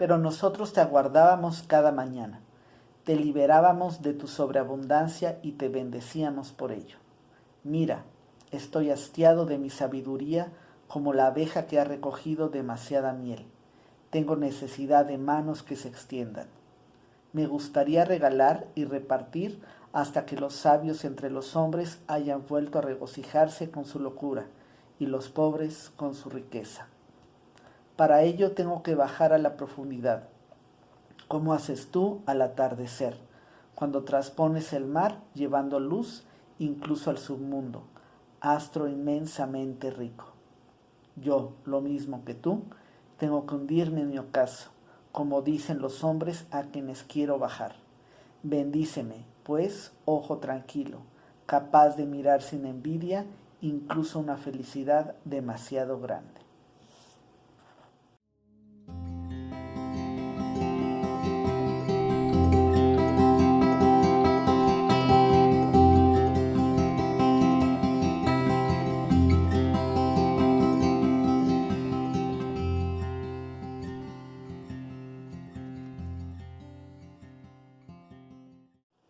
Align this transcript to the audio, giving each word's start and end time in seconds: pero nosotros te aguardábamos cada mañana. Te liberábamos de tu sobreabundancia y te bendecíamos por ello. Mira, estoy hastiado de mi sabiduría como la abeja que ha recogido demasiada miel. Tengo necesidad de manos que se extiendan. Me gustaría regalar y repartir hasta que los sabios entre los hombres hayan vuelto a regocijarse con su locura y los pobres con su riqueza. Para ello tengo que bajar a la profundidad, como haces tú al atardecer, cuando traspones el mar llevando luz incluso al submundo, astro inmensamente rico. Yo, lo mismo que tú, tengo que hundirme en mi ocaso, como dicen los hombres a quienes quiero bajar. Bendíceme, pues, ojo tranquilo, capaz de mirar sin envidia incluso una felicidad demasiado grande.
pero 0.00 0.16
nosotros 0.16 0.72
te 0.72 0.80
aguardábamos 0.80 1.62
cada 1.62 1.92
mañana. 1.92 2.40
Te 3.04 3.16
liberábamos 3.16 4.00
de 4.00 4.14
tu 4.14 4.28
sobreabundancia 4.28 5.38
y 5.42 5.52
te 5.52 5.68
bendecíamos 5.68 6.52
por 6.52 6.72
ello. 6.72 6.96
Mira, 7.64 8.04
estoy 8.50 8.88
hastiado 8.88 9.44
de 9.44 9.58
mi 9.58 9.68
sabiduría 9.68 10.52
como 10.88 11.12
la 11.12 11.26
abeja 11.26 11.66
que 11.66 11.78
ha 11.78 11.84
recogido 11.84 12.48
demasiada 12.48 13.12
miel. 13.12 13.44
Tengo 14.08 14.36
necesidad 14.36 15.04
de 15.04 15.18
manos 15.18 15.62
que 15.62 15.76
se 15.76 15.88
extiendan. 15.88 16.46
Me 17.34 17.46
gustaría 17.46 18.06
regalar 18.06 18.68
y 18.74 18.86
repartir 18.86 19.60
hasta 19.92 20.24
que 20.24 20.36
los 20.36 20.54
sabios 20.54 21.04
entre 21.04 21.28
los 21.28 21.56
hombres 21.56 22.00
hayan 22.06 22.46
vuelto 22.46 22.78
a 22.78 22.82
regocijarse 22.82 23.70
con 23.70 23.84
su 23.84 24.00
locura 24.00 24.46
y 24.98 25.04
los 25.04 25.28
pobres 25.28 25.92
con 25.94 26.14
su 26.14 26.30
riqueza. 26.30 26.88
Para 28.00 28.22
ello 28.22 28.52
tengo 28.52 28.82
que 28.82 28.94
bajar 28.94 29.34
a 29.34 29.38
la 29.38 29.58
profundidad, 29.58 30.30
como 31.28 31.52
haces 31.52 31.90
tú 31.90 32.22
al 32.24 32.40
atardecer, 32.40 33.18
cuando 33.74 34.04
traspones 34.04 34.72
el 34.72 34.86
mar 34.86 35.20
llevando 35.34 35.78
luz 35.80 36.24
incluso 36.58 37.10
al 37.10 37.18
submundo, 37.18 37.82
astro 38.40 38.88
inmensamente 38.88 39.90
rico. 39.90 40.32
Yo, 41.14 41.52
lo 41.66 41.82
mismo 41.82 42.24
que 42.24 42.32
tú, 42.32 42.62
tengo 43.18 43.44
que 43.44 43.56
hundirme 43.56 44.00
en 44.00 44.08
mi 44.08 44.18
ocaso, 44.18 44.70
como 45.12 45.42
dicen 45.42 45.80
los 45.80 46.02
hombres 46.02 46.46
a 46.50 46.62
quienes 46.62 47.02
quiero 47.02 47.38
bajar. 47.38 47.74
Bendíceme, 48.42 49.26
pues, 49.42 49.92
ojo 50.06 50.38
tranquilo, 50.38 51.00
capaz 51.44 51.96
de 51.96 52.06
mirar 52.06 52.40
sin 52.40 52.64
envidia 52.64 53.26
incluso 53.60 54.20
una 54.20 54.38
felicidad 54.38 55.16
demasiado 55.26 56.00
grande. 56.00 56.49